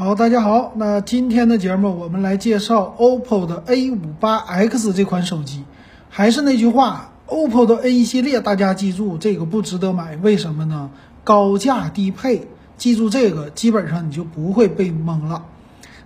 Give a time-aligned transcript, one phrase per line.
[0.00, 5.64] 好，大家好，那今天的节目我们来介绍 OPPO 的 A58X 这款手机。
[6.08, 10.90] 还是那句话，OPPO 的 A 系列大家记住这个不值得买，为什么呢？
[11.24, 15.46] 高价低配，记住这个，基本上你就不会被蒙了。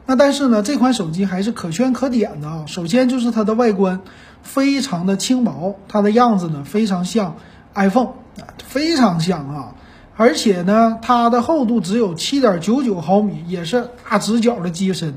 [0.07, 2.65] 那但是呢，这款手机还是可圈可点的啊。
[2.67, 4.01] 首先就是它的外观
[4.43, 7.37] 非常的轻薄，它的样子呢非常像
[7.75, 8.07] iPhone
[8.41, 9.75] 啊，非常像啊。
[10.23, 15.13] 而且呢，它的厚度只有七点九九毫米，也是大直角的机身。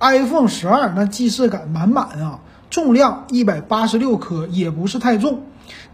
[0.00, 5.42] iPhone 十二那既视感满满啊，重量一百八十六克，也不是太重。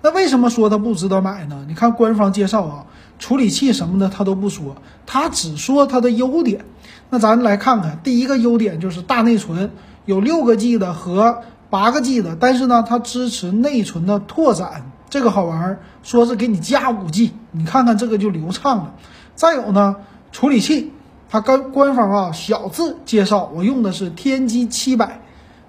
[0.01, 1.66] 那为什么说它不值得买呢？
[1.69, 2.87] 你看官方介绍啊，
[3.19, 6.65] 处理器什么的它都不说，它只说它的优点。
[7.10, 9.71] 那咱来看看，第一个优点就是大内存，
[10.07, 14.91] 有六个 G 的和八个 G 的，但是呢，它支持内存的拓展。
[15.14, 18.95] 这个好玩儿，说是给你加五 G，你看看这个就流畅了。
[19.37, 19.95] 再有呢，
[20.32, 20.90] 处理器，
[21.28, 25.20] 它跟官方啊小字介绍，我用的是天玑七百，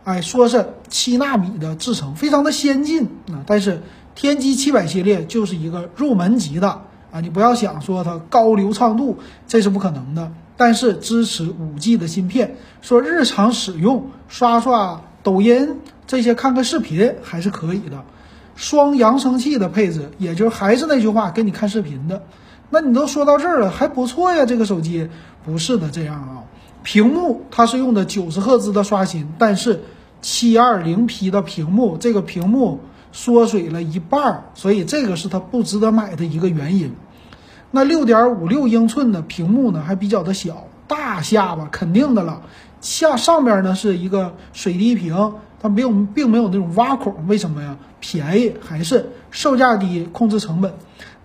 [0.03, 3.45] 哎，说是七纳米的制程，非常的先进啊。
[3.45, 3.83] 但是
[4.15, 10.31] 天玑七百系列就是一个入门级的啊，你不要想说它高流畅度，这是不可能的。
[10.57, 18.03] 但是支持五 G 的芯片，说日常使用刷刷抖音这些看看视频还是可以的。
[18.55, 22.23] 双扬声器的配置，也就还是那句话，给你看视频的。
[22.69, 24.45] 那你都说到这儿了，还不错呀。
[24.45, 25.09] 这个手机
[25.45, 26.43] 不是的，这样啊，
[26.83, 29.83] 屏幕它是用的九十赫兹的刷新，但是
[30.21, 32.79] 七二零 P 的屏幕，这个屏幕
[33.11, 36.95] 缩水了一半儿，所以这个是它不值得买的一个原因。
[37.71, 42.41] 那六点五六英寸的屏幕呢，还比较的小，大下巴肯定的了。
[42.85, 45.33] 下上边呢是一个水滴屏。
[45.59, 47.75] 它没有，并没有那种挖孔，为什么呀？
[47.99, 50.71] 便宜还是售价低，控制成本。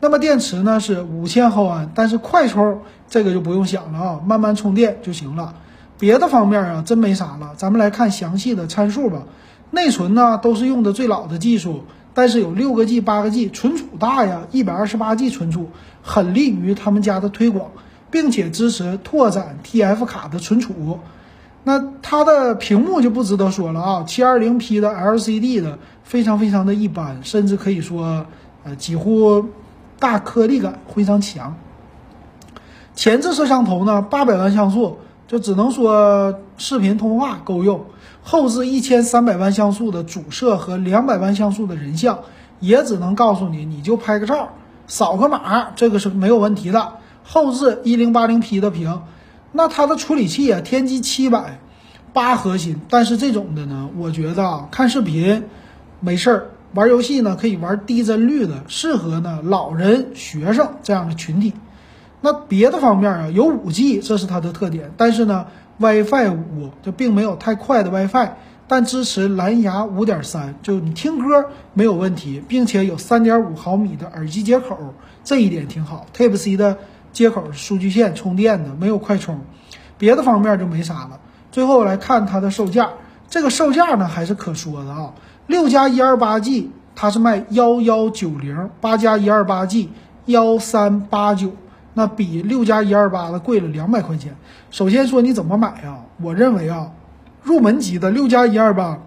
[0.00, 5.55] 那么电池呢是五千毫安，但是快充这个就不用想了啊，慢慢充电就行了。
[5.98, 7.52] 别的方面啊，真没啥了。
[7.58, 9.24] 咱们来看详细的参数吧。
[9.70, 15.68] 内存呢都是用的最老的技术，但是有六个 G、八个 G，存储大呀，一百二十八 G 存储，
[16.02, 17.73] 很利于他们家的推广，
[18.11, 20.98] 并且支持拓展 TF 卡的存储。
[21.62, 28.24] 那它的屏幕就不值得说了啊，七二零 P 的 LCD 的非常非常的一般，甚至可以说，
[28.64, 29.44] 呃，几乎
[29.98, 31.54] 大颗粒感非常强。
[32.94, 34.98] 前置摄像头呢，八百万像素，
[35.28, 37.84] 就只能说视频通话够用。
[38.22, 42.20] 后置一千三百万像素的主摄和两百万像素的人像，
[42.58, 44.48] 也只能告诉你，你就拍个照，
[44.86, 46.94] 扫个码，这个是没有问题的。
[47.22, 49.02] 后置一零八零 P 的屏。
[49.52, 51.58] 那它的处理器啊，天玑七百
[52.12, 55.44] 八核心，但是这种的呢，我觉得啊，看视频
[55.98, 61.52] 没事儿，玩游戏呢可以玩低帧率的，适合呢老人、学生这样的群体。
[62.20, 65.46] 那别的方面啊，有五 G，这是它的特点，但是呢
[65.78, 68.30] ，WiFi 五就并没有太快的 WiFi，
[68.68, 74.94] 但支持蓝牙五点三，就你听歌没有问题，并且有三点五毫米的耳机接口，
[75.24, 76.06] 这一点挺好。
[76.16, 76.78] Type C 的。
[77.12, 79.40] 接口数据线充电的没有快充，
[79.98, 81.20] 别的方面就没啥了。
[81.52, 82.90] 最后来看它的售价，
[83.28, 85.12] 这个售价呢还是可说的啊。
[85.46, 89.90] 六加一二八 G 它是卖幺幺九零，八加一二八 G
[90.26, 91.52] 幺三八九，
[91.94, 94.36] 那比六加一二八的贵了两百块钱。
[94.70, 96.04] 首先说你怎么买啊？
[96.22, 96.92] 我认为啊，
[97.42, 98.98] 入门级的六加一二八，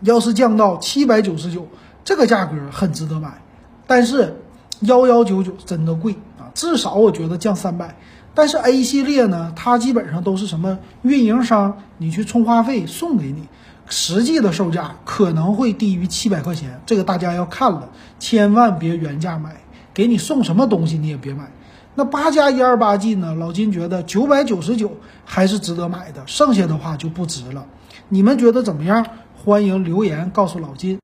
[0.00, 1.68] 要是降到七百九十九，
[2.02, 3.42] 这个价格很值得买。
[3.86, 4.36] 但是
[4.80, 6.16] 幺幺九九真的贵。
[6.54, 7.96] 至少我觉得降三百，
[8.34, 13.48] 但是 A 系列呢，它基本上都是什么运营商你去充话费送给你，
[13.88, 19.56] 实际的售价可能会低于七百块钱，这个大家要看了，千万别原价买，
[19.94, 21.50] 给你送什么东西你也别买。
[21.94, 24.92] 那八加一二八 G 呢，老金觉得九百九十九
[25.24, 27.66] 还是值得买的，剩下的话就不值了。
[28.08, 29.06] 你们觉得怎么样？
[29.44, 30.98] 欢迎留言告诉老金。